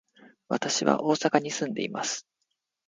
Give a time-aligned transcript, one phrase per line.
[0.47, 2.25] 私は大阪に住んでいます。